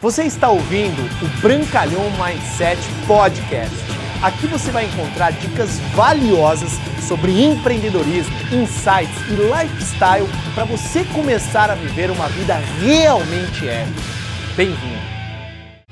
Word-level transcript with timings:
Você 0.00 0.22
está 0.22 0.48
ouvindo 0.48 1.02
o 1.20 1.40
Brancalhão 1.40 2.04
Mindset 2.12 2.80
Podcast. 3.04 3.74
Aqui 4.22 4.46
você 4.46 4.70
vai 4.70 4.84
encontrar 4.84 5.32
dicas 5.32 5.80
valiosas 5.92 6.70
sobre 7.08 7.42
empreendedorismo, 7.42 8.32
insights 8.52 9.18
e 9.28 9.32
lifestyle 9.32 10.28
para 10.54 10.62
você 10.66 11.02
começar 11.06 11.68
a 11.68 11.74
viver 11.74 12.12
uma 12.12 12.28
vida 12.28 12.54
realmente 12.80 13.68
épica. 13.68 14.00
Bem-vindo! 14.56 15.02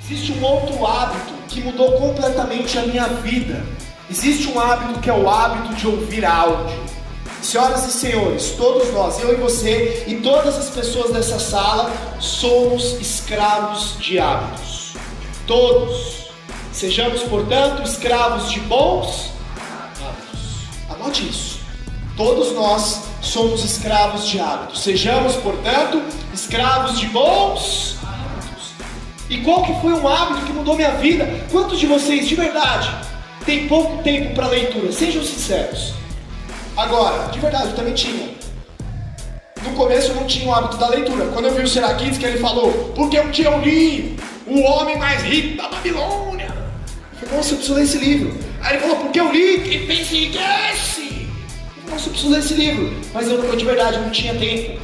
Existe 0.00 0.34
um 0.34 0.44
outro 0.44 0.86
hábito 0.86 1.32
que 1.48 1.60
mudou 1.62 1.98
completamente 1.98 2.78
a 2.78 2.82
minha 2.82 3.08
vida. 3.08 3.60
Existe 4.08 4.46
um 4.52 4.60
hábito 4.60 5.00
que 5.00 5.10
é 5.10 5.14
o 5.14 5.28
hábito 5.28 5.74
de 5.74 5.84
ouvir 5.88 6.24
áudio. 6.24 6.78
Senhoras 7.46 7.86
e 7.86 7.92
senhores, 7.92 8.54
todos 8.56 8.92
nós, 8.92 9.20
eu 9.20 9.32
e 9.32 9.36
você 9.36 10.02
e 10.08 10.16
todas 10.16 10.56
as 10.58 10.68
pessoas 10.68 11.12
dessa 11.12 11.38
sala, 11.38 11.92
somos 12.18 13.00
escravos 13.00 13.96
de 14.00 14.18
hábitos. 14.18 14.94
Todos. 15.46 16.26
Sejamos, 16.72 17.22
portanto, 17.22 17.84
escravos 17.84 18.50
de 18.50 18.58
bons 18.58 19.30
hábitos. 19.54 20.90
Anote 20.90 21.28
isso. 21.28 21.60
Todos 22.16 22.52
nós 22.52 23.02
somos 23.22 23.64
escravos 23.64 24.26
de 24.26 24.40
hábitos. 24.40 24.82
Sejamos, 24.82 25.36
portanto, 25.36 26.02
escravos 26.34 26.98
de 26.98 27.06
bons 27.06 27.96
hábitos. 28.02 28.72
E 29.30 29.38
qual 29.42 29.62
que 29.62 29.80
foi 29.80 29.92
um 29.92 30.08
hábito 30.08 30.46
que 30.46 30.52
mudou 30.52 30.74
minha 30.74 30.96
vida? 30.96 31.46
Quantos 31.52 31.78
de 31.78 31.86
vocês, 31.86 32.26
de 32.26 32.34
verdade, 32.34 32.92
tem 33.44 33.68
pouco 33.68 34.02
tempo 34.02 34.34
para 34.34 34.48
leitura? 34.48 34.90
Sejam 34.90 35.22
sinceros. 35.22 35.94
Agora, 36.76 37.28
de 37.28 37.40
verdade, 37.40 37.68
eu 37.68 37.74
também 37.74 37.94
tinha. 37.94 38.34
No 39.64 39.72
começo 39.72 40.10
eu 40.10 40.14
não 40.16 40.26
tinha 40.26 40.46
o 40.46 40.54
hábito 40.54 40.76
da 40.76 40.88
leitura. 40.88 41.26
Quando 41.32 41.46
eu 41.46 41.54
vi 41.54 41.62
o 41.62 41.68
Seraquins, 41.68 42.18
que 42.18 42.26
ele 42.26 42.38
falou, 42.38 42.92
porque 42.94 43.18
um 43.18 43.30
dia 43.30 43.46
eu 43.46 43.58
li 43.60 44.16
O 44.46 44.60
Homem 44.60 44.98
Mais 44.98 45.22
Rico 45.22 45.56
da 45.56 45.68
Babilônia. 45.68 46.54
Eu 47.14 47.18
falei, 47.18 47.36
nossa, 47.36 47.52
eu 47.52 47.56
preciso 47.56 47.74
ler 47.74 47.84
esse 47.84 47.98
livro. 47.98 48.38
Aí 48.60 48.74
ele 48.74 48.82
falou, 48.82 48.96
porque 48.96 49.18
eu 49.18 49.32
li 49.32 49.74
e 49.74 49.86
pensei 49.86 50.30
que 50.30 50.38
é 50.38 50.72
esse. 50.74 51.26
Nossa, 51.88 52.08
eu 52.08 52.10
preciso 52.10 52.30
ler 52.30 52.40
esse 52.40 52.54
livro. 52.54 52.94
Mas 53.14 53.26
eu, 53.26 53.42
eu 53.42 53.56
de 53.56 53.64
verdade 53.64 53.98
não 53.98 54.10
tinha 54.10 54.34
tempo. 54.34 54.78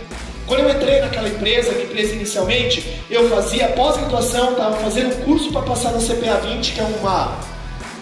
Quando 0.46 0.60
eu 0.60 0.70
entrei 0.70 1.00
naquela 1.00 1.28
empresa, 1.28 1.72
minha 1.72 1.84
empresa 1.84 2.14
inicialmente, 2.14 3.02
eu 3.10 3.28
fazia 3.28 3.68
pós-graduação, 3.68 4.52
estava 4.52 4.76
fazendo 4.78 5.14
um 5.14 5.24
curso 5.24 5.52
para 5.52 5.62
passar 5.62 5.92
no 5.92 6.00
CPA 6.00 6.40
20, 6.40 6.72
que 6.72 6.80
é 6.80 6.84
uma, 6.84 7.38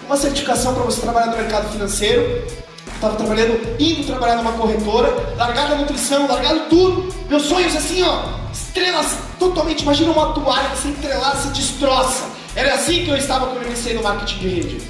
uma 0.07 0.17
certificação 0.17 0.73
para 0.73 0.83
você 0.83 1.01
trabalhar 1.01 1.27
no 1.27 1.37
mercado 1.37 1.69
financeiro 1.71 2.60
estava 2.93 3.15
trabalhando, 3.15 3.75
indo 3.79 4.05
trabalhar 4.05 4.35
numa 4.37 4.53
corretora, 4.53 5.33
largado 5.35 5.73
a 5.73 5.77
nutrição, 5.77 6.27
largado 6.27 6.69
tudo. 6.69 7.13
Meus 7.27 7.43
sonhos 7.43 7.75
assim, 7.75 8.03
ó, 8.03 8.25
estrelas 8.53 9.17
totalmente. 9.39 9.81
Imagina 9.83 10.11
uma 10.11 10.33
toalha 10.33 10.69
que 10.69 10.77
se 10.77 10.87
entrelaça 10.89 11.47
e 11.47 11.51
destroça. 11.51 12.25
Era 12.55 12.75
assim 12.75 13.03
que 13.03 13.09
eu 13.09 13.17
estava 13.17 13.47
quando 13.47 13.63
eu 13.63 13.67
iniciei 13.67 13.95
no 13.95 14.03
marketing 14.03 14.39
de 14.39 14.47
rede. 14.47 14.81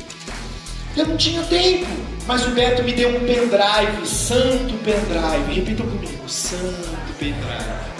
Eu 0.98 1.08
não 1.08 1.16
tinha 1.16 1.42
tempo, 1.44 1.88
mas 2.28 2.46
o 2.46 2.50
Beto 2.50 2.84
me 2.84 2.92
deu 2.92 3.10
um 3.10 3.20
pendrive, 3.22 4.06
santo 4.06 4.74
pendrive. 4.84 5.54
Repita 5.54 5.84
comigo, 5.84 6.28
santo 6.28 7.14
pendrive. 7.18 7.92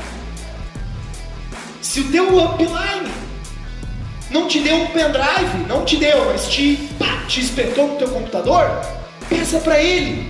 Se 1.82 2.02
o 2.02 2.12
teu 2.12 2.38
upline 2.38 3.12
não 4.30 4.48
te 4.48 4.60
deu 4.60 4.76
um 4.76 4.88
pendrive, 4.88 5.68
não 5.68 5.86
te 5.86 5.98
deu, 5.98 6.26
mas 6.26 6.48
te, 6.48 6.90
pá, 6.98 7.24
te 7.28 7.42
espetou 7.42 7.88
no 7.88 7.96
teu 7.98 8.10
computador, 8.10 8.82
Peça 9.32 9.60
para 9.60 9.82
ele. 9.82 10.30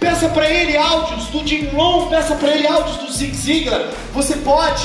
Peça 0.00 0.28
para 0.28 0.50
ele 0.50 0.76
áudios 0.76 1.26
do 1.26 1.46
Jim 1.46 1.68
Rohn, 1.68 2.08
peça 2.08 2.34
para 2.34 2.50
ele 2.50 2.66
áudios 2.66 2.96
do 2.96 3.12
Zig 3.12 3.32
Ziglar. 3.32 3.80
Você 4.12 4.34
pode 4.38 4.84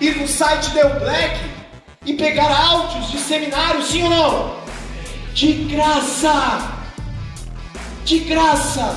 ir 0.00 0.16
no 0.16 0.28
site 0.28 0.70
Del 0.70 0.90
Black 1.00 1.40
e 2.06 2.14
pegar 2.14 2.48
áudios 2.48 3.10
de 3.10 3.18
seminário, 3.18 3.82
sim 3.82 4.04
ou 4.04 4.10
não? 4.10 4.56
De 5.34 5.52
graça. 5.64 6.72
De 8.04 8.20
graça. 8.20 8.94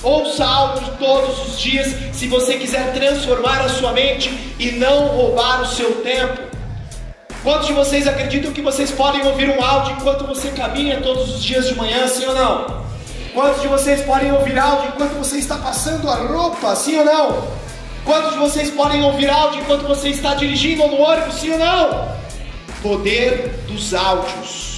Ouça 0.00 0.46
áudios 0.46 0.90
todos 1.00 1.48
os 1.48 1.58
dias 1.58 1.92
se 2.12 2.28
você 2.28 2.58
quiser 2.58 2.92
transformar 2.92 3.60
a 3.60 3.68
sua 3.68 3.92
mente 3.92 4.30
e 4.56 4.70
não 4.70 5.08
roubar 5.08 5.62
o 5.62 5.66
seu 5.66 5.96
tempo. 6.02 6.47
Quantos 7.42 7.68
de 7.68 7.72
vocês 7.72 8.06
acreditam 8.06 8.52
que 8.52 8.60
vocês 8.60 8.90
podem 8.90 9.24
ouvir 9.24 9.48
um 9.48 9.62
áudio 9.62 9.96
enquanto 9.98 10.26
você 10.26 10.50
caminha 10.50 11.00
todos 11.00 11.36
os 11.36 11.42
dias 11.42 11.68
de 11.68 11.74
manhã, 11.76 12.06
sim 12.08 12.26
ou 12.26 12.34
não? 12.34 12.84
Quantos 13.32 13.62
de 13.62 13.68
vocês 13.68 14.02
podem 14.02 14.32
ouvir 14.32 14.58
áudio 14.58 14.88
enquanto 14.88 15.12
você 15.12 15.38
está 15.38 15.56
passando 15.56 16.10
a 16.10 16.16
roupa, 16.16 16.74
sim 16.74 16.98
ou 16.98 17.04
não? 17.04 17.48
Quantos 18.04 18.32
de 18.32 18.38
vocês 18.38 18.70
podem 18.70 19.02
ouvir 19.04 19.30
áudio 19.30 19.60
enquanto 19.60 19.86
você 19.86 20.08
está 20.08 20.34
dirigindo 20.34 20.86
no 20.88 21.00
ônibus, 21.00 21.36
sim 21.36 21.52
ou 21.52 21.58
não? 21.58 22.08
Poder 22.82 23.64
dos 23.68 23.94
áudios. 23.94 24.77